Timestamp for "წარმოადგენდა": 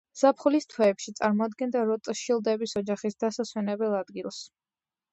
1.19-1.85